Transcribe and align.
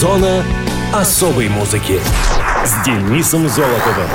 Зона 0.00 0.42
особой 0.94 1.50
музыки 1.50 2.00
с 2.64 2.86
Денисом 2.86 3.46
Золотовым. 3.50 4.08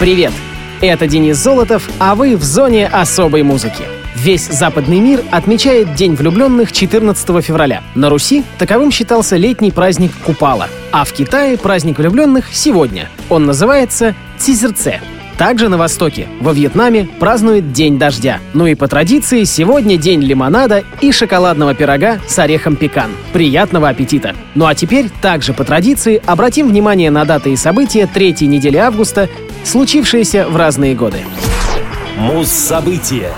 Привет! 0.00 0.32
Это 0.80 1.06
Денис 1.06 1.36
Золотов, 1.36 1.86
а 1.98 2.14
вы 2.14 2.38
в 2.38 2.42
зоне 2.42 2.86
особой 2.86 3.42
музыки. 3.42 3.82
Весь 4.16 4.46
западный 4.46 5.00
мир 5.00 5.20
отмечает 5.30 5.94
День 5.94 6.14
влюбленных 6.14 6.72
14 6.72 7.44
февраля. 7.44 7.82
На 7.94 8.08
Руси 8.08 8.44
таковым 8.56 8.90
считался 8.90 9.36
летний 9.36 9.70
праздник 9.70 10.12
Купала, 10.24 10.70
а 10.90 11.04
в 11.04 11.12
Китае 11.12 11.58
праздник 11.58 11.98
влюбленных 11.98 12.46
сегодня. 12.50 13.10
Он 13.28 13.44
называется 13.44 14.14
Цизерце. 14.38 15.02
Также 15.36 15.68
на 15.68 15.76
Востоке, 15.76 16.28
во 16.40 16.52
Вьетнаме, 16.52 17.08
празднуют 17.18 17.72
День 17.72 17.98
дождя. 17.98 18.38
Ну 18.52 18.66
и 18.66 18.74
по 18.74 18.86
традиции 18.86 19.44
сегодня 19.44 19.96
день 19.96 20.22
лимонада 20.22 20.84
и 21.00 21.10
шоколадного 21.10 21.74
пирога 21.74 22.20
с 22.28 22.38
орехом 22.38 22.76
пекан. 22.76 23.10
Приятного 23.32 23.88
аппетита! 23.88 24.34
Ну 24.54 24.66
а 24.66 24.74
теперь, 24.74 25.08
также 25.20 25.52
по 25.52 25.64
традиции, 25.64 26.22
обратим 26.24 26.68
внимание 26.68 27.10
на 27.10 27.24
даты 27.24 27.52
и 27.52 27.56
события 27.56 28.06
третьей 28.06 28.46
недели 28.46 28.76
августа, 28.76 29.28
случившиеся 29.64 30.46
в 30.48 30.56
разные 30.56 30.94
годы. 30.94 31.18
Муз-события. 32.16 33.32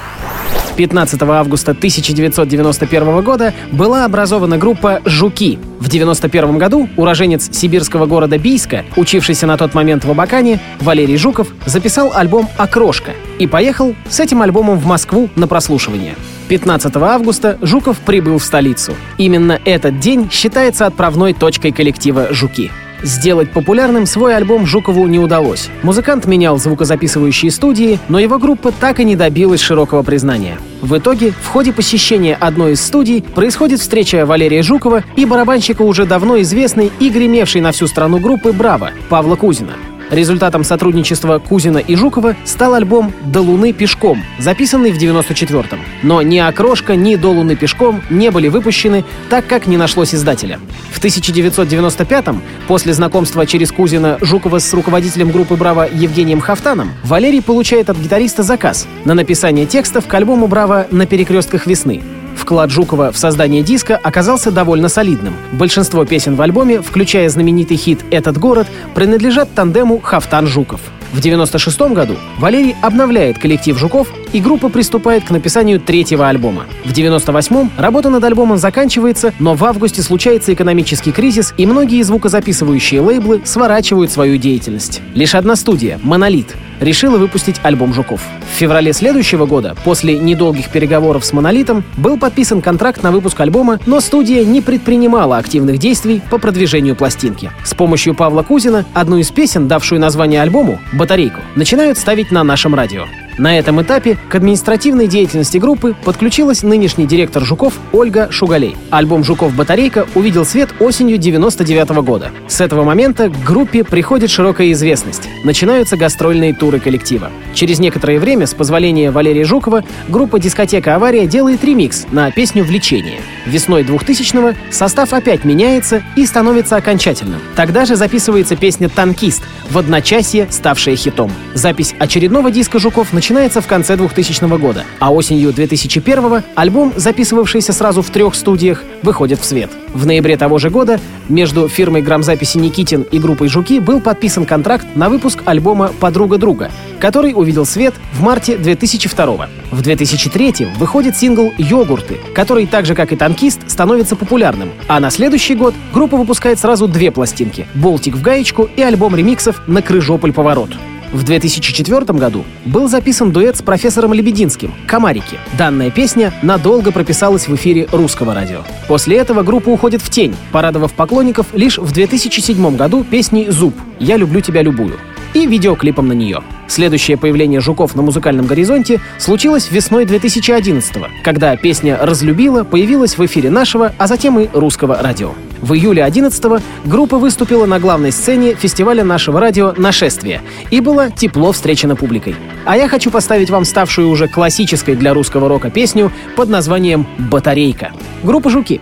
15 0.77 1.23
августа 1.23 1.73
1991 1.73 3.23
года 3.23 3.55
была 3.73 4.05
образована 4.05 4.59
группа 4.59 5.01
«Жуки». 5.05 5.59
В 5.81 5.89
1991 5.89 6.59
году 6.59 6.89
уроженец 6.97 7.49
сибирского 7.57 8.07
города 8.07 8.39
Бийска, 8.39 8.85
учившийся 8.97 9.47
на 9.47 9.57
тот 9.57 9.75
момент 9.75 10.05
в 10.05 10.11
Абакане, 10.11 10.61
Валерий 10.81 11.17
Жуков 11.17 11.49
записал 11.65 12.13
альбом 12.15 12.49
«Окрошка» 12.57 13.13
и 13.39 13.47
поехал 13.47 13.95
с 14.09 14.21
этим 14.21 14.43
альбомом 14.43 14.79
в 14.79 14.87
Москву 14.87 15.31
на 15.37 15.47
прослушивание. 15.47 16.15
15 16.49 16.95
августа 16.97 17.59
Жуков 17.63 17.99
прибыл 17.99 18.39
в 18.39 18.45
столицу. 18.45 18.95
Именно 19.19 19.59
этот 19.65 19.99
день 19.99 20.29
считается 20.31 20.87
отправной 20.87 21.33
точкой 21.33 21.73
коллектива 21.73 22.29
«Жуки». 22.33 22.71
Сделать 23.03 23.51
популярным 23.51 24.07
свой 24.07 24.37
альбом 24.37 24.67
Жукову 24.67 25.07
не 25.07 25.19
удалось. 25.19 25.69
Музыкант 25.83 26.27
менял 26.27 26.59
звукозаписывающие 26.59 27.51
студии, 27.51 27.99
но 28.09 28.19
его 28.19 28.39
группа 28.39 28.73
так 28.73 29.01
и 29.01 29.05
не 29.05 29.17
добилась 29.17 29.61
широкого 29.61 30.03
признания. 30.03 30.59
В 30.83 30.97
итоге, 30.99 31.33
в 31.33 31.47
ходе 31.47 31.73
посещения 31.73 32.35
одной 32.35 32.73
из 32.73 32.85
студий 32.85 33.23
происходит 33.23 33.81
встреча 33.81 34.27
Валерия 34.27 34.63
Жукова 34.63 35.05
и 35.17 35.25
барабанщика 35.25 35.83
уже 35.83 36.07
давно 36.07 36.41
известной 36.41 36.91
и 37.01 37.11
гремевшей 37.11 37.61
на 37.61 37.73
всю 37.73 37.87
страну 37.87 38.19
группы 38.19 38.53
«Браво» 38.53 38.91
Павла 39.09 39.37
Кузина. 39.37 39.73
Результатом 40.11 40.63
сотрудничества 40.63 41.39
Кузина 41.39 41.79
и 41.79 41.97
Жукова 41.97 42.37
стал 42.45 42.75
альбом 42.75 43.13
«До 43.25 43.41
Луны 43.41 43.73
пешком», 43.73 44.23
записанный 44.39 44.93
в 44.93 44.99
94-м. 44.99 45.81
Но 46.03 46.23
ни 46.23 46.39
«Окрошка», 46.39 46.95
ни 46.95 47.17
«До 47.17 47.31
Луны 47.31 47.57
пешком» 47.57 48.03
не 48.09 48.31
были 48.31 48.49
выпущены, 48.49 49.05
так 49.29 49.47
как 49.47 49.67
не 49.67 49.77
нашлось 49.77 50.15
издателя. 50.15 50.61
В 50.93 51.03
1995-м, 51.03 52.43
после 52.69 52.93
знакомства 52.93 53.47
через 53.47 53.73
Кузина 53.73 54.19
Жукова 54.21 54.61
с 54.61 54.73
руководителем 54.73 55.31
группы 55.31 55.57
«Браво» 55.57 55.89
Евгением 55.93 56.41
Хафтаном, 56.41 56.93
Валерий 57.03 57.43
получает 57.43 57.91
от 57.91 57.99
гитариста 57.99 58.43
заказ 58.43 58.87
на 59.05 59.15
написание 59.15 59.67
текстов 59.67 60.07
к 60.07 60.15
альбому 60.15 60.47
«Браво» 60.47 60.87
на 60.91 61.07
перекрестках 61.07 61.67
весны. 61.67 62.03
Вклад 62.47 62.71
Жукова 62.71 63.11
в 63.11 63.19
создание 63.19 63.65
диска 63.65 63.97
оказался 63.97 64.53
довольно 64.53 64.89
солидным. 64.89 65.35
Большинство 65.51 66.05
песен 66.05 66.37
в 66.37 66.43
альбоме, 66.43 66.81
включая 66.81 67.29
знаменитый 67.29 67.77
хит 67.77 68.05
«Этот 68.13 68.39
город», 68.39 68.69
принадлежат 68.95 69.53
тандему 69.53 69.99
Хафтан-Жуков. 69.99 70.81
В 71.13 71.19
1996 71.19 71.93
году 71.93 72.15
Валерий 72.39 72.77
обновляет 72.83 73.41
коллектив 73.41 73.77
Жуков, 73.77 74.13
и 74.33 74.41
группа 74.41 74.69
приступает 74.69 75.25
к 75.25 75.31
написанию 75.31 75.81
третьего 75.81 76.29
альбома. 76.29 76.67
В 76.85 76.93
1998 76.93 77.71
работа 77.79 78.11
над 78.11 78.23
альбомом 78.23 78.59
заканчивается, 78.59 79.35
но 79.41 79.55
в 79.57 79.65
августе 79.65 80.03
случается 80.03 80.55
экономический 80.55 81.11
кризис, 81.11 81.53
и 81.57 81.67
многие 81.67 82.01
звукозаписывающие 82.03 83.01
лейблы 83.01 83.43
сворачивают 83.45 84.13
свою 84.13 84.37
деятельность. 84.37 85.01
Лишь 85.15 85.35
одна 85.35 85.57
студия, 85.57 85.99
«Монолит», 86.05 86.55
решила 86.79 87.19
выпустить 87.19 87.57
альбом 87.65 87.93
Жуков. 87.93 88.21
Феврале 88.57 88.93
следующего 88.93 89.45
года, 89.45 89.77
после 89.85 90.19
недолгих 90.19 90.71
переговоров 90.71 91.25
с 91.25 91.33
«Монолитом», 91.33 91.85
был 91.97 92.19
подписан 92.19 92.63
контракт 92.63 93.03
на 93.03 93.13
выпуск 93.13 93.39
альбома, 93.41 93.79
но 93.87 94.01
студия 94.01 94.45
не 94.45 94.63
предпринимала 94.63 95.37
активных 95.37 95.79
действий 95.79 96.23
по 96.31 96.39
продвижению 96.39 96.97
пластинки. 96.97 97.51
С 97.65 97.75
помощью 97.75 98.15
Павла 98.15 98.43
Кузина 98.43 98.87
одну 98.95 99.19
из 99.19 99.31
песен, 99.31 99.69
давшую 99.69 100.01
название 100.01 100.41
альбому, 100.41 100.81
«Батарейку», 100.95 101.41
начинают 101.55 101.99
ставить 101.99 102.31
на 102.31 102.45
нашем 102.45 102.75
радио. 102.75 103.05
На 103.39 103.59
этом 103.59 103.83
этапе 103.83 104.17
к 104.29 104.35
административной 104.35 105.09
деятельности 105.09 105.59
группы 105.59 105.95
подключилась 106.05 106.63
нынешний 106.63 107.07
директор 107.07 107.45
Жуков 107.45 107.75
Ольга 107.93 108.29
Шугалей. 108.31 108.77
Альбом 108.91 109.25
«Жуков 109.25 109.55
Батарейка» 109.55 110.07
увидел 110.15 110.47
свет 110.47 110.71
осенью 110.81 111.19
99 111.19 111.91
-го 111.91 112.03
года. 112.03 112.31
С 112.49 112.63
этого 112.63 112.85
момента 112.85 113.29
к 113.29 113.45
группе 113.45 113.85
приходит 113.85 114.31
широкая 114.31 114.73
известность. 114.73 115.29
Начинаются 115.45 115.97
гастрольные 115.97 116.55
туры 116.55 116.81
коллектива. 116.81 117.31
Через 117.53 117.79
некоторое 117.79 118.19
время, 118.19 118.47
с 118.47 118.55
позволения 118.55 119.11
Валерия 119.11 119.45
Жукова, 119.45 119.85
группа 120.09 120.39
«Дискотека 120.39 120.95
Авария» 120.95 121.27
делает 121.27 121.63
ремикс 121.63 122.07
на 122.11 122.31
песню 122.31 122.65
«Влечение». 122.65 123.21
Весной 123.45 123.83
2000-го 123.83 124.55
состав 124.71 125.13
опять 125.13 125.45
меняется 125.45 126.03
и 126.17 126.27
становится 126.27 126.77
окончательным. 126.77 127.41
Тогда 127.55 127.85
же 127.85 127.97
записывается 127.97 128.57
песня 128.57 128.89
«Танкист», 128.89 129.43
в 129.71 129.79
одночасье 129.79 130.49
ставшая 130.51 130.97
хитом. 130.97 131.31
Запись 131.55 131.95
очередного 131.99 132.51
диска 132.51 132.79
Жуков 132.79 133.13
начинается 133.13 133.26
начинается 133.27 133.61
в 133.61 133.67
конце 133.67 133.97
2000 133.97 134.57
года, 134.57 134.85
а 135.01 135.13
осенью 135.13 135.53
2001 135.53 136.45
альбом, 136.55 136.93
записывавшийся 136.95 137.73
сразу 137.73 138.01
в 138.01 138.09
трех 138.11 138.37
студиях, 138.37 138.85
выходит 139.03 139.41
в 139.41 139.45
свет. 139.45 139.69
В 139.93 140.07
ноябре 140.07 140.37
того 140.37 140.59
же 140.59 140.71
года 140.71 141.01
между 141.29 141.69
фирмой 141.69 142.03
грамзаписи 142.03 142.59
«Никитин» 142.59 143.03
и 143.03 143.19
группой 143.19 143.49
«Жуки» 143.49 143.81
был 143.81 144.01
подписан 144.01 144.47
контракт 144.47 144.87
на 144.95 145.09
выпуск 145.09 145.43
альбома 145.45 145.91
«Подруга 145.99 146.39
друга», 146.39 146.71
который 147.01 147.33
увидел 147.35 147.67
свет 147.67 147.95
в 148.13 148.23
марте 148.23 148.57
2002 148.57 149.49
В 149.73 149.83
2003 149.83 150.69
выходит 150.79 151.17
сингл 151.17 151.53
«Йогурты», 151.59 152.19
который, 152.33 152.69
так 152.69 152.87
же 152.87 152.95
как 152.95 153.13
и 153.13 153.17
«Танкист», 153.17 153.69
становится 153.69 154.15
популярным. 154.15 154.71
А 154.87 155.01
на 155.01 155.11
следующий 155.11 155.57
год 155.57 155.75
группа 155.93 156.17
выпускает 156.17 156.61
сразу 156.61 156.87
две 156.87 157.11
пластинки 157.11 157.67
«Болтик 157.75 158.15
в 158.15 158.23
гаечку» 158.23 158.69
и 158.77 158.83
альбом 158.83 159.17
ремиксов 159.17 159.63
«На 159.67 159.83
крыжополь 159.83 160.33
поворот». 160.33 160.71
В 161.17 161.23
2004 161.23 162.05
году 162.19 162.45
был 162.67 162.89
записан 162.89 163.33
дуэт 163.33 163.57
с 163.57 163.63
профессором 163.63 164.13
Лебединским 164.13 164.75
«Комарики». 164.87 165.39
Данная 165.57 165.91
песня 165.91 166.31
надолго 166.43 166.93
прописалась 166.93 167.49
в 167.49 167.55
эфире 167.55 167.89
русского 167.91 168.35
радио. 168.35 168.65
После 168.87 169.17
этого 169.17 169.43
группа 169.43 169.71
уходит 169.71 170.03
в 170.03 170.11
тень, 170.11 170.37
порадовав 170.53 170.93
поклонников 170.93 171.47
лишь 171.55 171.79
в 171.79 171.91
2007 171.91 172.77
году 172.77 173.03
песней 173.03 173.49
«Зуб. 173.49 173.75
Я 173.99 174.19
люблю 174.19 174.43
тебя 174.43 174.61
любую» 174.61 174.99
и 175.33 175.47
видеоклипом 175.47 176.07
на 176.07 176.13
нее. 176.13 176.43
Следующее 176.67 177.17
появление 177.17 177.61
Жуков 177.61 177.95
на 177.95 178.03
музыкальном 178.03 178.45
горизонте 178.45 179.01
случилось 179.19 179.71
весной 179.71 180.05
2011 180.05 180.97
когда 181.23 181.57
песня 181.57 181.99
«Разлюбила» 181.99 182.63
появилась 182.65 183.17
в 183.17 183.25
эфире 183.25 183.49
нашего, 183.49 183.95
а 183.97 184.07
затем 184.07 184.39
и 184.39 184.49
русского 184.53 185.01
радио. 185.01 185.33
В 185.61 185.75
июле 185.75 186.05
11 186.05 186.63
группа 186.85 187.19
выступила 187.19 187.67
на 187.67 187.79
главной 187.79 188.13
сцене 188.13 188.55
фестиваля 188.55 189.05
нашего 189.05 189.41
радио 189.41 189.73
«Нашествие» 189.77 190.43
и 190.71 190.81
была 190.81 191.11
тепло 191.11 191.53
встречена 191.53 191.97
публикой. 191.97 192.37
А 192.65 192.77
я 192.77 192.89
хочу 192.89 193.11
поставить 193.11 193.51
вам 193.51 193.65
ставшую 193.65 194.09
уже 194.09 194.29
классической 194.29 194.97
для 194.97 195.15
русского 195.15 195.49
рока 195.49 195.71
песню 195.71 196.13
под 196.37 196.49
названием 196.49 197.07
«Батарейка». 197.19 197.93
Группа 198.23 198.51
«Жуки». 198.51 198.81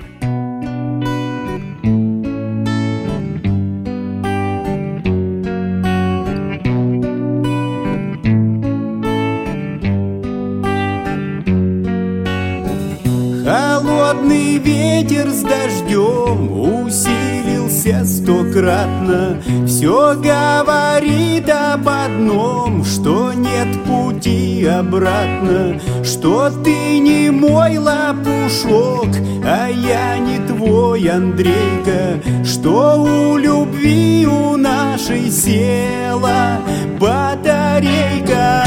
Холодный 13.44 14.58
ветер 14.58 15.28
с 15.28 15.42
дождем 15.42 16.13
усилился 17.94 18.04
стократно 18.04 19.42
Все 19.66 20.14
говорит 20.14 21.48
об 21.48 21.88
одном, 21.88 22.84
что 22.84 23.32
нет 23.32 23.68
пути 23.84 24.64
обратно 24.64 25.80
Что 26.02 26.50
ты 26.50 26.98
не 26.98 27.30
мой 27.30 27.78
лопушок, 27.78 29.08
а 29.44 29.68
я 29.68 30.18
не 30.18 30.38
твой 30.46 31.08
Андрейка 31.08 32.20
Что 32.44 33.02
у 33.02 33.36
любви 33.36 34.26
у 34.26 34.56
нашей 34.56 35.30
села 35.30 36.58
батарейка 36.98 38.64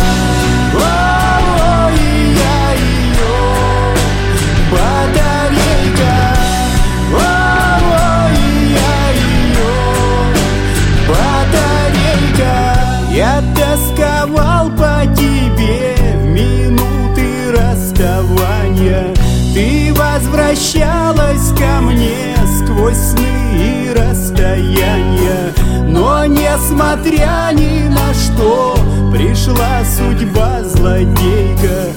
Я 13.38 13.44
тосковал 13.54 14.72
по 14.72 15.06
тебе 15.16 15.96
в 16.16 16.26
минуты 16.26 17.52
расставания. 17.52 19.14
Ты 19.54 19.94
возвращалась 19.94 21.50
ко 21.56 21.82
мне 21.82 22.36
сквозь 22.58 22.98
сны 22.98 23.54
и 23.54 23.94
расстояния. 23.96 25.54
Но 25.88 26.26
несмотря 26.26 27.52
ни 27.54 27.88
на 27.88 28.12
что 28.16 28.76
пришла 29.12 29.84
судьба 29.86 30.64
злодейка. 30.64 31.97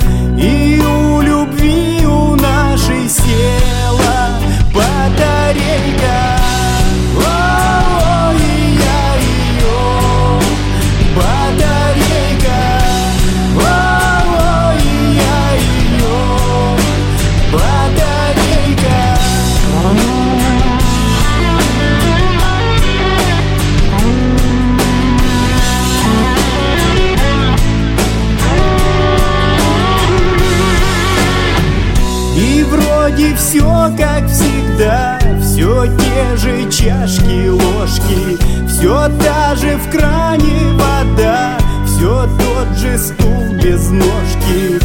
Те 35.87 36.37
же 36.37 36.71
чашки, 36.71 37.49
ложки. 37.49 38.39
Все 38.67 39.09
та 39.23 39.55
же 39.57 39.77
в 39.77 39.91
кране 39.91 40.73
вода 40.75 41.59
Все 41.85 42.29
тот 42.39 42.79
же 42.79 42.99
стул 42.99 43.53
без 43.63 43.91
ножки 43.91 44.81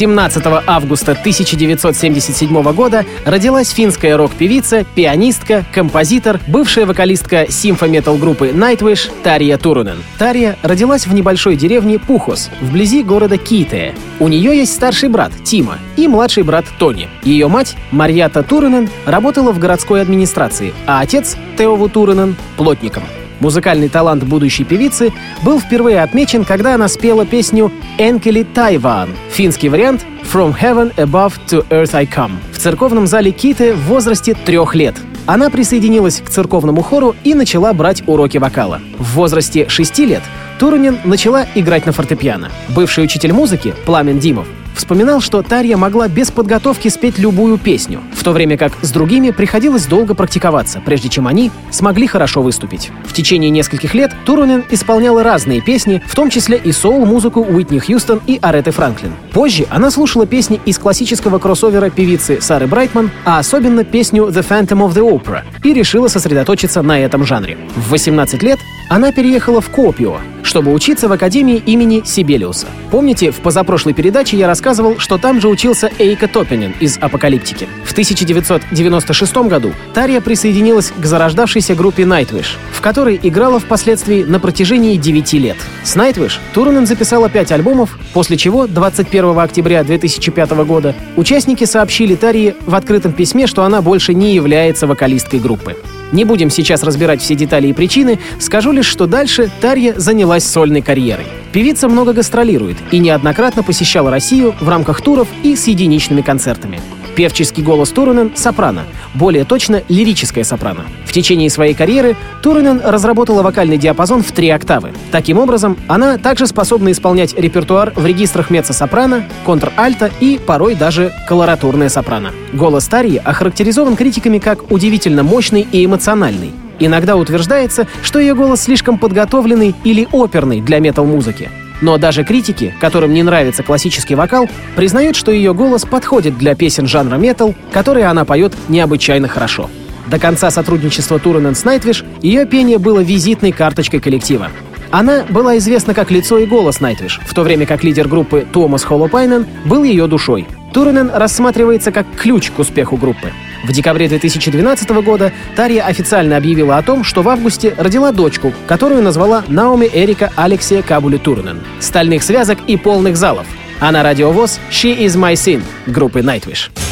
17 0.00 0.42
августа 0.66 1.12
1977 1.12 2.72
года 2.72 3.04
родилась 3.26 3.68
финская 3.68 4.16
рок-певица, 4.16 4.86
пианистка, 4.94 5.62
композитор, 5.74 6.40
бывшая 6.46 6.86
вокалистка 6.86 7.44
симфо-метал 7.50 8.16
группы 8.16 8.48
Nightwish 8.48 9.10
Тария 9.22 9.58
Турунен. 9.58 9.98
Тария 10.16 10.56
родилась 10.62 11.06
в 11.06 11.12
небольшой 11.12 11.54
деревне 11.54 11.98
Пухос, 11.98 12.48
вблизи 12.62 13.02
города 13.02 13.36
Китея. 13.36 13.94
У 14.20 14.28
нее 14.28 14.56
есть 14.56 14.72
старший 14.72 15.10
брат 15.10 15.32
Тима 15.44 15.76
и 15.98 16.08
младший 16.08 16.44
брат 16.44 16.64
Тони. 16.78 17.06
Ее 17.22 17.48
мать 17.48 17.76
Марьята 17.90 18.42
Турунен 18.42 18.88
работала 19.04 19.52
в 19.52 19.58
городской 19.58 20.00
администрации, 20.00 20.72
а 20.86 21.00
отец 21.00 21.36
Теову 21.58 21.90
Турунен— 21.90 22.36
плотником. 22.56 23.02
Музыкальный 23.40 23.88
талант 23.88 24.22
будущей 24.24 24.64
певицы 24.64 25.12
был 25.42 25.58
впервые 25.58 26.02
отмечен, 26.02 26.44
когда 26.44 26.74
она 26.74 26.88
спела 26.88 27.26
песню 27.26 27.72
«Энкели 27.98 28.42
Тайван»— 28.42 29.10
финский 29.30 29.68
вариант 29.68 30.04
«From 30.32 30.54
Heaven 30.58 30.94
Above 30.96 31.32
to 31.48 31.66
Earth 31.70 31.94
I 31.94 32.04
Come» 32.04 32.32
в 32.52 32.58
церковном 32.58 33.06
зале 33.06 33.32
Киты 33.32 33.72
в 33.72 33.84
возрасте 33.86 34.34
трех 34.34 34.74
лет. 34.74 34.94
Она 35.26 35.48
присоединилась 35.48 36.20
к 36.20 36.28
церковному 36.28 36.82
хору 36.82 37.16
и 37.24 37.34
начала 37.34 37.72
брать 37.72 38.02
уроки 38.06 38.38
вокала. 38.38 38.80
В 38.98 39.14
возрасте 39.14 39.68
шести 39.68 40.04
лет 40.04 40.22
Турунин 40.58 40.98
начала 41.04 41.46
играть 41.54 41.86
на 41.86 41.92
фортепиано. 41.92 42.50
Бывший 42.68 43.04
учитель 43.04 43.32
музыки, 43.32 43.74
Пламен 43.86 44.18
Димов, 44.18 44.46
вспоминал, 44.80 45.20
что 45.20 45.42
Тарья 45.42 45.76
могла 45.76 46.08
без 46.08 46.30
подготовки 46.30 46.88
спеть 46.88 47.18
любую 47.18 47.58
песню, 47.58 48.00
в 48.14 48.24
то 48.24 48.32
время 48.32 48.56
как 48.56 48.72
с 48.80 48.90
другими 48.90 49.30
приходилось 49.30 49.84
долго 49.84 50.14
практиковаться, 50.14 50.82
прежде 50.84 51.10
чем 51.10 51.26
они 51.26 51.50
смогли 51.70 52.06
хорошо 52.06 52.40
выступить. 52.40 52.90
В 53.04 53.12
течение 53.12 53.50
нескольких 53.50 53.92
лет 53.92 54.12
Турунен 54.24 54.64
исполняла 54.70 55.22
разные 55.22 55.60
песни, 55.60 56.02
в 56.06 56.14
том 56.14 56.30
числе 56.30 56.56
и 56.56 56.72
соул-музыку 56.72 57.42
Уитни 57.42 57.78
Хьюстон 57.78 58.22
и 58.26 58.38
Ареты 58.40 58.70
Франклин. 58.70 59.12
Позже 59.32 59.66
она 59.70 59.90
слушала 59.90 60.26
песни 60.26 60.58
из 60.64 60.78
классического 60.78 61.38
кроссовера 61.38 61.90
певицы 61.90 62.40
Сары 62.40 62.66
Брайтман, 62.66 63.10
а 63.26 63.38
особенно 63.38 63.84
песню 63.84 64.28
«The 64.28 64.46
Phantom 64.48 64.88
of 64.88 64.94
the 64.94 65.06
Opera» 65.06 65.42
и 65.62 65.74
решила 65.74 66.08
сосредоточиться 66.08 66.80
на 66.80 66.98
этом 66.98 67.26
жанре. 67.26 67.58
В 67.76 67.90
18 67.90 68.42
лет 68.42 68.58
она 68.88 69.12
переехала 69.12 69.60
в 69.60 69.68
Копио, 69.68 70.16
чтобы 70.42 70.72
учиться 70.72 71.08
в 71.08 71.12
Академии 71.12 71.62
имени 71.64 72.02
Сибелиуса. 72.04 72.66
Помните, 72.90 73.30
в 73.30 73.36
позапрошлой 73.40 73.94
передаче 73.94 74.36
я 74.36 74.46
рассказывал, 74.46 74.98
что 74.98 75.18
там 75.18 75.40
же 75.40 75.48
учился 75.48 75.90
Эйка 75.98 76.28
Топинин 76.28 76.74
из 76.80 76.98
«Апокалиптики». 76.98 77.68
В 77.84 77.92
1996 77.92 79.36
году 79.48 79.72
Тария 79.94 80.20
присоединилась 80.20 80.92
к 80.96 81.04
зарождавшейся 81.04 81.74
группе 81.74 82.04
Nightwish, 82.04 82.56
в 82.72 82.80
которой 82.80 83.18
играла 83.22 83.60
впоследствии 83.60 84.22
на 84.22 84.40
протяжении 84.40 84.96
9 84.96 85.32
лет. 85.34 85.56
С 85.84 85.96
Nightwish 85.96 86.38
Турунен 86.54 86.86
записала 86.86 87.28
5 87.28 87.52
альбомов, 87.52 87.98
после 88.12 88.36
чего 88.36 88.66
21 88.66 89.38
октября 89.38 89.84
2005 89.84 90.50
года 90.64 90.94
участники 91.16 91.64
сообщили 91.64 92.14
Тарии 92.14 92.54
в 92.66 92.74
открытом 92.74 93.12
письме, 93.12 93.46
что 93.46 93.64
она 93.64 93.82
больше 93.82 94.14
не 94.14 94.34
является 94.34 94.86
вокалисткой 94.86 95.40
группы. 95.40 95.76
Не 96.12 96.24
будем 96.24 96.50
сейчас 96.50 96.82
разбирать 96.82 97.20
все 97.20 97.34
детали 97.34 97.68
и 97.68 97.72
причины, 97.72 98.18
скажу 98.38 98.72
лишь, 98.72 98.86
что 98.86 99.06
дальше 99.06 99.50
Тарья 99.60 99.94
занялась 99.96 100.44
сольной 100.44 100.82
карьерой. 100.82 101.26
Певица 101.52 101.88
много 101.88 102.12
гастролирует 102.12 102.76
и 102.90 102.98
неоднократно 102.98 103.62
посещала 103.62 104.10
Россию 104.10 104.54
в 104.60 104.68
рамках 104.68 105.02
туров 105.02 105.28
и 105.42 105.56
с 105.56 105.66
единичными 105.66 106.22
концертами. 106.22 106.80
Певческий 107.16 107.62
голос 107.62 107.90
Турунен— 107.90 108.32
сопрано, 108.34 108.84
более 109.14 109.44
точно 109.44 109.82
лирическая 109.88 110.44
сопрано. 110.44 110.84
В 111.04 111.12
течение 111.12 111.50
своей 111.50 111.74
карьеры 111.74 112.16
Турунен 112.42 112.80
разработала 112.84 113.42
вокальный 113.42 113.78
диапазон 113.78 114.22
в 114.22 114.30
три 114.32 114.48
октавы. 114.50 114.92
Таким 115.10 115.38
образом, 115.38 115.76
она 115.88 116.18
также 116.18 116.46
способна 116.46 116.92
исполнять 116.92 117.34
репертуар 117.36 117.92
в 117.96 118.06
регистрах 118.06 118.50
меццо-сопрано, 118.50 119.24
контр-альто 119.44 120.10
и 120.20 120.38
порой 120.38 120.74
даже 120.74 121.12
колоратурное 121.28 121.88
сопрано. 121.88 122.30
Голос 122.52 122.86
Тарии 122.86 123.20
охарактеризован 123.22 123.96
критиками 123.96 124.38
как 124.38 124.70
удивительно 124.70 125.22
мощный 125.22 125.66
и 125.70 125.84
эмоциональный. 125.84 126.52
Иногда 126.78 127.16
утверждается, 127.16 127.86
что 128.02 128.18
ее 128.18 128.34
голос 128.34 128.62
слишком 128.62 128.98
подготовленный 128.98 129.74
или 129.84 130.08
оперный 130.12 130.60
для 130.60 130.78
метал-музыки. 130.78 131.50
Но 131.80 131.98
даже 131.98 132.24
критики, 132.24 132.74
которым 132.80 133.14
не 133.14 133.22
нравится 133.22 133.62
классический 133.62 134.14
вокал, 134.14 134.48
признают, 134.76 135.16
что 135.16 135.32
ее 135.32 135.54
голос 135.54 135.84
подходит 135.84 136.36
для 136.36 136.54
песен 136.54 136.86
жанра 136.86 137.16
метал, 137.16 137.54
которые 137.72 138.06
она 138.06 138.24
поет 138.24 138.52
необычайно 138.68 139.28
хорошо. 139.28 139.70
До 140.06 140.18
конца 140.18 140.50
сотрудничества 140.50 141.18
Туренен 141.18 141.54
с 141.54 141.64
Найтвиш 141.64 142.04
ее 142.20 142.44
пение 142.44 142.78
было 142.78 143.00
визитной 143.00 143.52
карточкой 143.52 144.00
коллектива. 144.00 144.48
Она 144.90 145.22
была 145.28 145.56
известна 145.58 145.94
как 145.94 146.10
лицо 146.10 146.38
и 146.38 146.46
голос 146.46 146.80
Найтвиш, 146.80 147.20
в 147.24 147.32
то 147.32 147.42
время 147.42 147.64
как 147.64 147.84
лидер 147.84 148.08
группы 148.08 148.44
Томас 148.52 148.82
Холлопайнен 148.82 149.46
был 149.64 149.84
ее 149.84 150.08
душой. 150.08 150.48
Туренен 150.74 151.10
рассматривается 151.14 151.92
как 151.92 152.06
ключ 152.16 152.50
к 152.50 152.58
успеху 152.58 152.96
группы. 152.96 153.32
В 153.62 153.72
декабре 153.72 154.08
2012 154.08 154.90
года 155.02 155.32
Тарья 155.54 155.84
официально 155.84 156.36
объявила 156.36 156.78
о 156.78 156.82
том, 156.82 157.04
что 157.04 157.22
в 157.22 157.28
августе 157.28 157.74
родила 157.76 158.12
дочку, 158.12 158.52
которую 158.66 159.02
назвала 159.02 159.44
Наоми 159.48 159.88
Эрика 159.92 160.32
Алексия 160.36 160.82
Кабули 160.82 161.18
Турнен. 161.18 161.60
Стальных 161.80 162.22
связок 162.22 162.58
и 162.66 162.76
полных 162.76 163.16
залов. 163.16 163.46
А 163.80 163.92
на 163.92 164.02
радиовоз 164.02 164.60
«She 164.70 164.98
is 164.98 165.16
my 165.16 165.34
sin» 165.34 165.62
группы 165.86 166.20
Nightwish. 166.20 166.89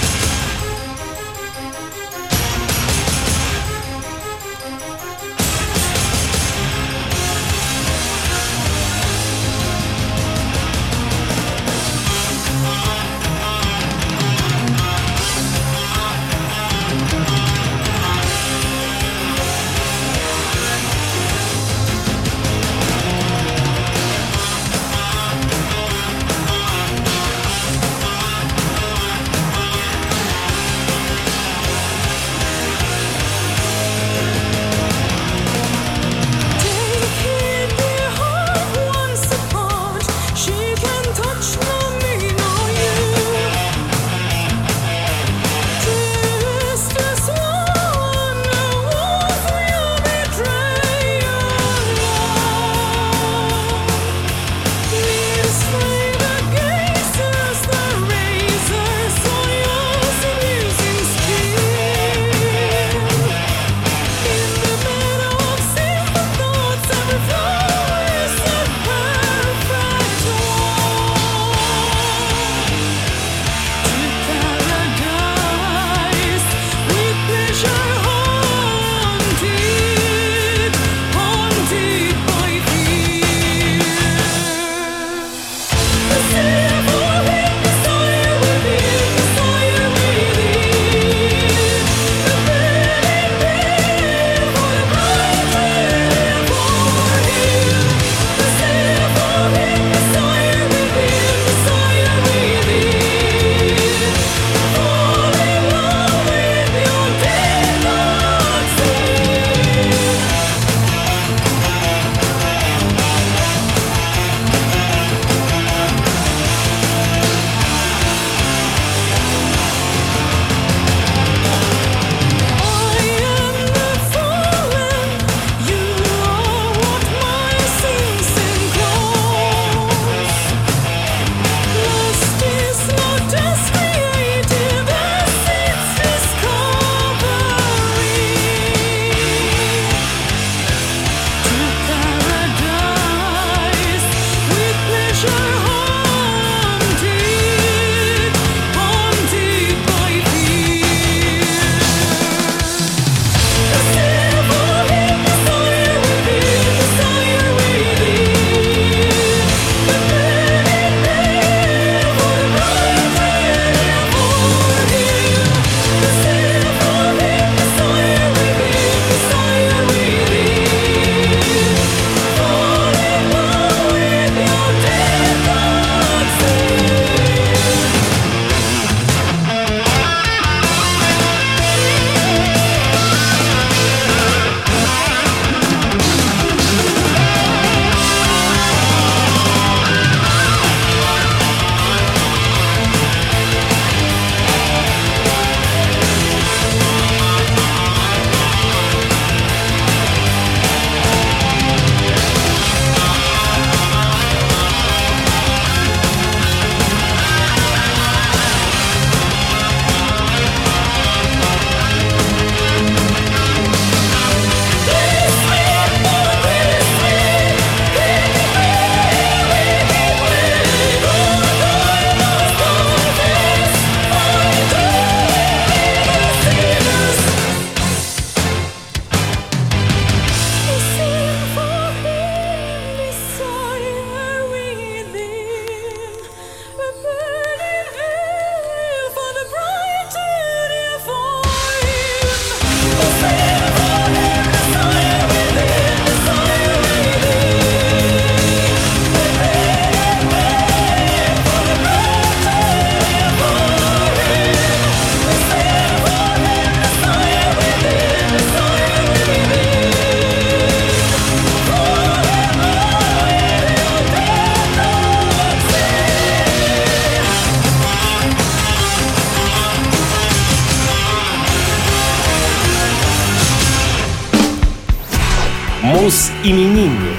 Блюз-именинник. 275.89 277.17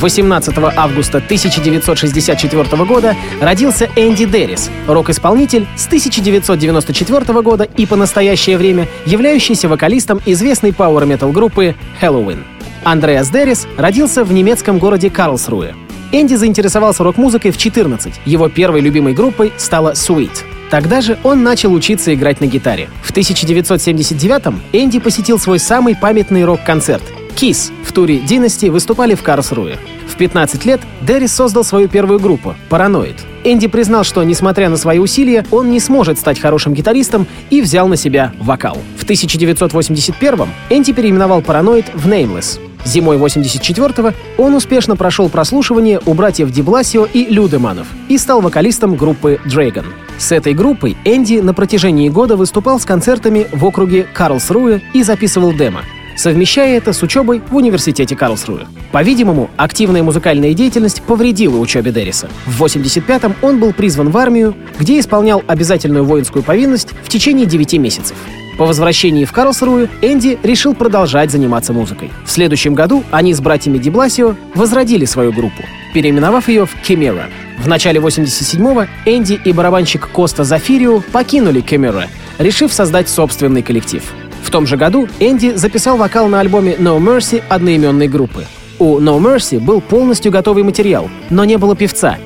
18 0.00 0.54
августа 0.76 1.18
1964 1.18 2.84
года 2.84 3.14
родился 3.40 3.88
Энди 3.94 4.24
Деррис, 4.24 4.70
рок-исполнитель 4.88 5.68
с 5.76 5.86
1994 5.86 7.42
года 7.42 7.64
и 7.76 7.86
по 7.86 7.94
настоящее 7.94 8.58
время 8.58 8.88
являющийся 9.06 9.68
вокалистом 9.68 10.20
известной 10.26 10.72
пауэр-метал 10.72 11.30
группы 11.30 11.76
Halloween. 12.00 12.42
Андреас 12.82 13.30
Деррис 13.30 13.68
родился 13.76 14.24
в 14.24 14.32
немецком 14.32 14.78
городе 14.78 15.08
Карлсруэ. 15.08 15.74
Энди 16.10 16.34
заинтересовался 16.34 17.04
рок-музыкой 17.04 17.52
в 17.52 17.56
14. 17.56 18.14
Его 18.24 18.48
первой 18.48 18.80
любимой 18.80 19.14
группой 19.14 19.52
стала 19.58 19.92
Sweet. 19.92 20.42
Тогда 20.70 21.02
же 21.02 21.18
он 21.22 21.44
начал 21.44 21.72
учиться 21.72 22.12
играть 22.12 22.40
на 22.40 22.46
гитаре. 22.46 22.88
В 23.02 23.12
1979-м 23.12 24.60
Энди 24.72 24.98
посетил 24.98 25.38
свой 25.38 25.58
самый 25.60 25.94
памятный 25.94 26.44
рок-концерт 26.44 27.02
Kiss 27.36 27.72
в 27.84 27.92
туре 27.92 28.18
Dynasty 28.18 28.70
выступали 28.70 29.14
в 29.14 29.22
Карлсруе. 29.22 29.78
В 30.06 30.16
15 30.16 30.64
лет 30.64 30.80
Деррис 31.00 31.32
создал 31.32 31.64
свою 31.64 31.88
первую 31.88 32.20
группу— 32.20 32.54
Параноид. 32.68 33.16
Энди 33.44 33.66
признал, 33.66 34.04
что, 34.04 34.22
несмотря 34.22 34.68
на 34.68 34.76
свои 34.76 34.98
усилия, 34.98 35.44
он 35.50 35.70
не 35.70 35.80
сможет 35.80 36.18
стать 36.18 36.38
хорошим 36.38 36.74
гитаристом 36.74 37.26
и 37.50 37.60
взял 37.60 37.88
на 37.88 37.96
себя 37.96 38.32
вокал. 38.38 38.78
В 38.96 39.04
1981-м 39.04 40.48
Энди 40.70 40.92
переименовал 40.92 41.42
Параноид 41.42 41.86
в 41.94 42.06
Nameless. 42.08 42.60
Зимой 42.84 43.16
84-го 43.16 44.12
он 44.42 44.54
успешно 44.54 44.96
прошел 44.96 45.28
прослушивание 45.28 46.00
у 46.04 46.14
братьев 46.14 46.50
Дибласио 46.50 47.06
и 47.06 47.26
Людеманов 47.26 47.86
и 48.08 48.18
стал 48.18 48.40
вокалистом 48.40 48.96
группы 48.96 49.40
Dragon. 49.44 49.86
С 50.18 50.32
этой 50.32 50.52
группой 50.52 50.96
Энди 51.04 51.40
на 51.40 51.54
протяжении 51.54 52.08
года 52.08 52.36
выступал 52.36 52.80
с 52.80 52.84
концертами 52.84 53.46
в 53.52 53.64
округе 53.64 54.06
Карлсруэ 54.12 54.80
и 54.92 55.02
записывал 55.02 55.52
демо 55.52 55.82
совмещая 56.16 56.76
это 56.76 56.92
с 56.92 57.02
учебой 57.02 57.42
в 57.50 57.56
университете 57.56 58.16
Карлсруэ. 58.16 58.66
По-видимому, 58.92 59.50
активная 59.56 60.02
музыкальная 60.02 60.54
деятельность 60.54 61.02
повредила 61.02 61.58
учебе 61.58 61.92
Дерриса. 61.92 62.28
В 62.46 62.62
85-м 62.62 63.34
он 63.42 63.58
был 63.58 63.72
призван 63.72 64.10
в 64.10 64.16
армию, 64.16 64.54
где 64.78 64.98
исполнял 64.98 65.42
обязательную 65.46 66.04
воинскую 66.04 66.42
повинность 66.42 66.90
в 67.02 67.08
течение 67.08 67.46
9 67.46 67.74
месяцев. 67.74 68.16
По 68.58 68.66
возвращении 68.66 69.24
в 69.24 69.32
Карлсруэ 69.32 69.88
Энди 70.02 70.38
решил 70.42 70.74
продолжать 70.74 71.30
заниматься 71.30 71.72
музыкой. 71.72 72.10
В 72.24 72.30
следующем 72.30 72.74
году 72.74 73.02
они 73.10 73.32
с 73.32 73.40
братьями 73.40 73.78
Дибласио 73.78 74.36
возродили 74.54 75.06
свою 75.06 75.32
группу, 75.32 75.62
переименовав 75.94 76.48
ее 76.48 76.66
в 76.66 76.76
Chimera. 76.82 77.24
В 77.58 77.66
начале 77.66 77.98
87-го 77.98 78.86
Энди 79.06 79.40
и 79.42 79.52
барабанщик 79.52 80.08
Коста 80.08 80.44
Зафирио 80.44 81.00
покинули 81.00 81.62
Chimera, 81.62 82.08
решив 82.38 82.72
создать 82.72 83.08
собственный 83.08 83.62
коллектив— 83.62 84.02
в 84.42 84.50
том 84.50 84.66
же 84.66 84.76
году 84.76 85.08
Энди 85.20 85.54
записал 85.54 85.96
вокал 85.96 86.28
на 86.28 86.40
альбоме 86.40 86.74
No 86.74 86.98
Mercy 86.98 87.42
одноименной 87.48 88.08
группы. 88.08 88.44
У 88.78 88.98
No 88.98 89.18
Mercy 89.18 89.60
был 89.60 89.80
полностью 89.80 90.32
готовый 90.32 90.62
материал, 90.62 91.08
но 91.30 91.44
не 91.44 91.56
было 91.56 91.76
певца, 91.76 92.18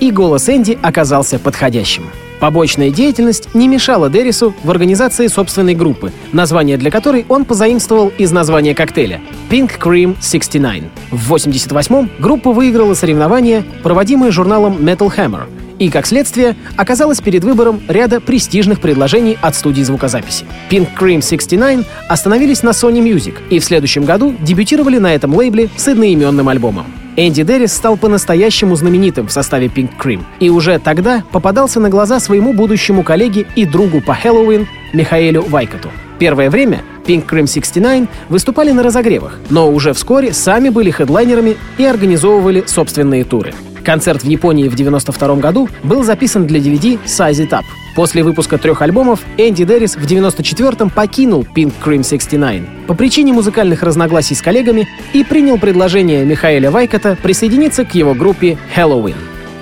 и 0.00 0.10
голос 0.10 0.48
Энди 0.48 0.78
оказался 0.80 1.38
подходящим. 1.38 2.04
Побочная 2.40 2.90
деятельность 2.90 3.54
не 3.54 3.68
мешала 3.68 4.10
Деррису 4.10 4.54
в 4.62 4.70
организации 4.70 5.28
собственной 5.28 5.74
группы, 5.74 6.12
название 6.32 6.76
для 6.76 6.90
которой 6.90 7.24
он 7.28 7.44
позаимствовал 7.44 8.12
из 8.18 8.32
названия 8.32 8.74
коктейля— 8.74 9.20
Pink 9.50 9.78
Cream 9.78 10.16
69. 10.20 10.84
В 11.10 11.32
1988-м 11.32 12.10
группа 12.18 12.52
выиграла 12.52 12.94
соревнования, 12.94 13.64
проводимые 13.82 14.30
журналом 14.30 14.76
Metal 14.76 15.10
Hammer— 15.16 15.44
и, 15.78 15.90
как 15.90 16.06
следствие, 16.06 16.56
оказалась 16.76 17.20
перед 17.20 17.44
выбором 17.44 17.82
ряда 17.88 18.20
престижных 18.20 18.80
предложений 18.80 19.38
от 19.40 19.54
студии 19.54 19.82
звукозаписи. 19.82 20.44
Pink 20.70 20.88
Cream 20.98 21.22
69 21.22 21.86
остановились 22.08 22.62
на 22.62 22.70
Sony 22.70 23.02
Music 23.02 23.34
и 23.50 23.58
в 23.58 23.64
следующем 23.64 24.04
году 24.04 24.34
дебютировали 24.40 24.98
на 24.98 25.14
этом 25.14 25.34
лейбле 25.34 25.68
с 25.76 25.88
одноименным 25.88 26.48
альбомом. 26.48 26.86
Энди 27.16 27.44
Деррис 27.44 27.72
стал 27.72 27.96
по-настоящему 27.96 28.74
знаменитым 28.74 29.28
в 29.28 29.32
составе 29.32 29.68
Pink 29.68 29.90
Cream 30.02 30.22
и 30.40 30.50
уже 30.50 30.78
тогда 30.80 31.22
попадался 31.30 31.78
на 31.78 31.88
глаза 31.88 32.18
своему 32.18 32.52
будущему 32.52 33.04
коллеге 33.04 33.46
и 33.54 33.64
другу 33.64 34.00
по 34.00 34.14
Хэллоуин 34.14 34.66
Михаэлю 34.92 35.42
Вайкоту. 35.42 35.90
Первое 36.18 36.50
время 36.50 36.82
Pink 37.04 37.26
Cream 37.26 37.46
69 37.46 38.08
выступали 38.28 38.72
на 38.72 38.82
разогревах, 38.82 39.38
но 39.50 39.70
уже 39.70 39.92
вскоре 39.92 40.32
сами 40.32 40.70
были 40.70 40.90
хедлайнерами 40.90 41.56
и 41.78 41.84
организовывали 41.84 42.64
собственные 42.66 43.24
туры. 43.24 43.52
Концерт 43.84 44.22
в 44.22 44.26
Японии 44.26 44.68
в 44.68 44.74
92 44.74 45.36
году 45.36 45.68
был 45.82 46.02
записан 46.02 46.46
для 46.46 46.58
DVD 46.58 46.98
Size 47.04 47.46
It 47.46 47.50
Up. 47.50 47.64
После 47.94 48.24
выпуска 48.24 48.58
трех 48.58 48.82
альбомов 48.82 49.20
Энди 49.36 49.64
Деррис 49.64 49.94
в 49.94 50.04
94-м 50.04 50.90
покинул 50.90 51.46
Pink 51.54 51.72
Cream 51.84 52.08
69 52.08 52.86
по 52.88 52.94
причине 52.94 53.32
музыкальных 53.32 53.82
разногласий 53.82 54.34
с 54.34 54.42
коллегами 54.42 54.88
и 55.12 55.22
принял 55.22 55.58
предложение 55.58 56.24
Михаэля 56.24 56.70
Вайкота 56.70 57.16
присоединиться 57.22 57.84
к 57.84 57.94
его 57.94 58.14
группе 58.14 58.58
Halloween. 58.74 59.14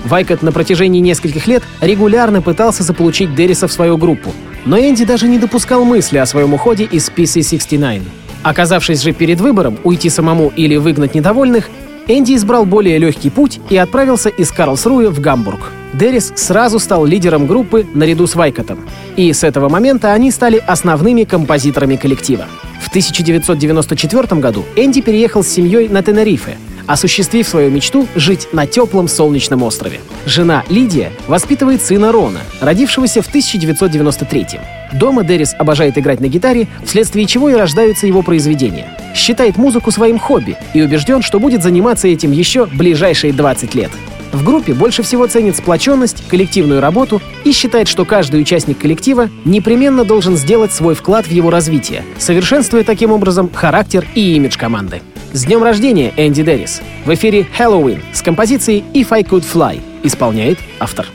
Вайкот 0.05 0.43
на 0.43 0.51
протяжении 0.51 1.01
нескольких 1.01 1.47
лет 1.47 1.63
регулярно 1.81 2.41
пытался 2.41 2.83
заполучить 2.83 3.35
Дерриса 3.35 3.69
в 3.69 3.73
свою 3.73 3.99
группу, 3.99 4.33
но 4.65 4.79
Энди 4.79 5.05
даже 5.05 5.29
не 5.29 5.39
допускал 5.39 5.85
мысли 5.85 6.19
о 6.19 6.27
своем 6.27 6.55
уходе 6.55 6.85
из 6.85 7.11
PC-69. 7.11 8.03
Оказавшись 8.43 9.03
же 9.03 9.13
перед 9.13 9.41
выбором 9.41 9.79
уйти 9.85 10.09
самому 10.09 10.53
или 10.57 10.77
выгнать 10.77 11.15
недовольных, 11.15 11.69
Энди 12.09 12.35
избрал 12.35 12.67
более 12.67 12.99
легкий 12.99 13.31
путь 13.31 13.61
и 13.71 13.77
отправился 13.77 14.29
из 14.29 14.51
Карлсруэ 14.51 15.11
в 15.11 15.21
Гамбург. 15.21 15.61
Деррис 15.93 16.33
сразу 16.37 16.79
стал 16.79 17.05
лидером 17.05 17.47
группы 17.47 17.87
наряду 17.95 18.27
с 18.27 18.35
Вайкотом. 18.35 18.81
И 19.17 19.33
с 19.33 19.45
этого 19.45 19.69
момента 19.69 20.13
они 20.13 20.31
стали 20.31 20.57
основными 20.67 21.25
композиторами 21.25 21.97
коллектива. 21.97 22.47
В 22.81 22.89
1994 22.89 24.41
году 24.41 24.65
Энди 24.75 25.01
переехал 25.01 25.45
с 25.45 25.49
семьей 25.49 25.89
на 25.89 26.03
Тенерифе, 26.03 26.57
осуществив 26.87 27.47
свою 27.47 27.71
мечту 27.71 28.07
жить 28.15 28.49
на 28.53 28.67
теплом 28.67 29.09
солнечном 29.09 29.63
острове. 29.63 30.01
Жена 30.27 30.65
Лидия 30.69 31.13
воспитывает 31.29 31.83
сына 31.83 32.13
Рона, 32.13 32.41
родившегося 32.61 33.23
в 33.23 33.29
1993 33.29 34.61
Дома 34.93 35.25
Деррис 35.25 35.55
обожает 35.59 35.97
играть 35.97 36.21
на 36.21 36.29
гитаре, 36.29 36.69
вследствие 36.85 37.27
чего 37.27 37.49
и 37.49 37.55
рождаются 37.55 38.07
его 38.07 38.23
произведения. 38.23 38.97
Считает 39.15 39.57
музыку 39.57 39.91
своим 39.91 40.19
хобби 40.19 40.57
и 40.75 40.83
убежден, 40.83 41.23
что 41.23 41.41
будет 41.41 41.63
заниматься 41.63 42.09
этим 42.09 42.33
еще 42.33 42.67
ближайшие 42.67 43.33
20 43.33 43.75
лет. 43.75 43.91
В 44.33 44.45
группе 44.45 44.73
больше 44.73 45.03
всего 45.03 45.27
ценит 45.27 45.57
сплоченность, 45.57 46.27
коллективную 46.29 46.81
работу 46.81 47.21
и 47.45 47.53
считает, 47.53 47.87
что 47.87 48.05
каждый 48.05 48.41
участник 48.41 48.79
коллектива 48.79 49.29
непременно 49.45 50.05
должен 50.05 50.37
сделать 50.37 50.73
свой 50.73 50.95
вклад 50.95 51.27
в 51.27 51.31
его 51.31 51.51
развитие, 51.51 52.03
совершенствуя 52.19 52.83
таким 52.83 53.13
образом 53.13 53.51
характер 53.53 54.07
и 54.15 54.35
имидж 54.35 54.57
команды. 54.59 55.03
С 55.33 55.45
днем 55.45 55.63
рождения, 55.63 56.13
Энди 56.17 56.43
Деррис! 56.43 56.83
В 57.05 57.15
эфире 57.15 57.47
Хэллоуин 57.57 58.03
с 58.13 58.23
композицией 58.23 58.85
«If 58.95 59.09
I 59.11 59.23
Could 59.23 59.45
Fly» 59.51 59.81
исполняет 60.03 60.59
автор. 60.79 61.07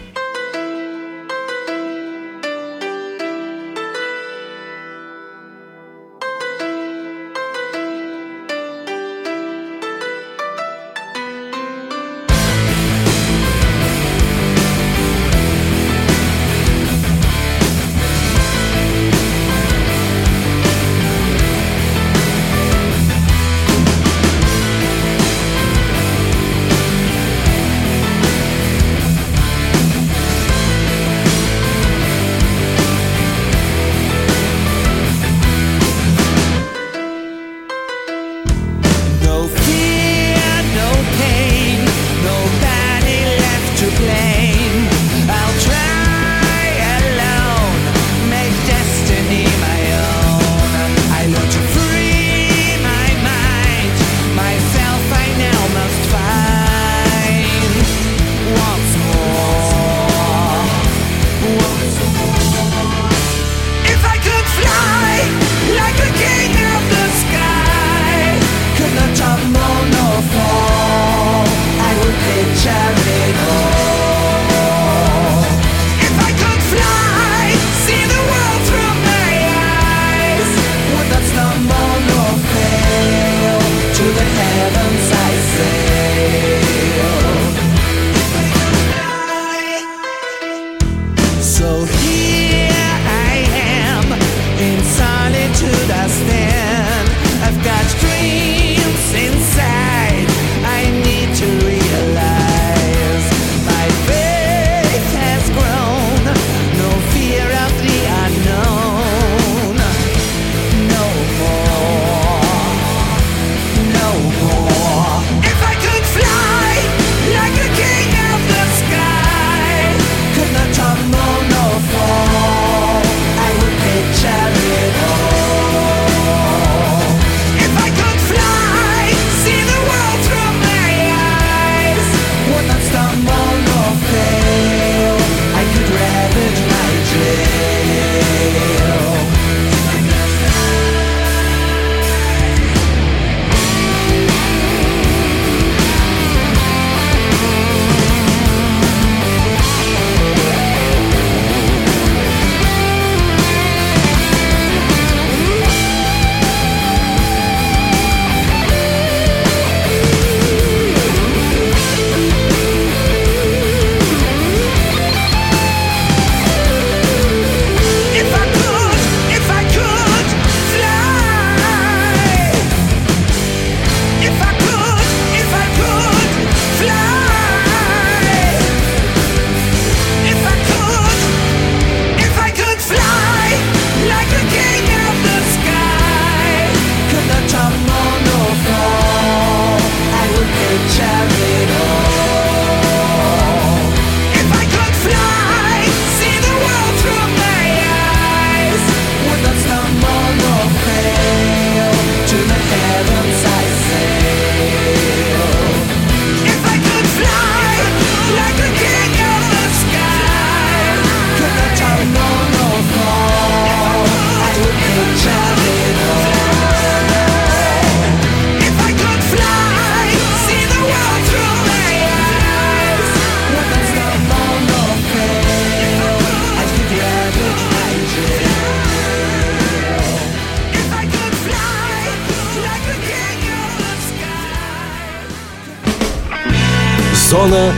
сезона 237.48 237.74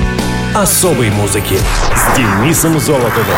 особой 0.55 1.11
музыки 1.11 1.57
с 1.95 2.17
Денисом 2.17 2.79
Золотовым. 2.79 3.37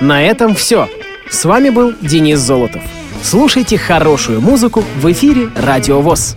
На 0.00 0.22
этом 0.22 0.54
все. 0.54 0.88
С 1.30 1.44
вами 1.44 1.70
был 1.70 1.92
Денис 2.00 2.38
Золотов. 2.38 2.82
Слушайте 3.22 3.78
хорошую 3.78 4.40
музыку 4.40 4.82
в 5.00 5.12
эфире 5.12 5.50
«Радио 5.54 6.00
ВОЗ». 6.00 6.36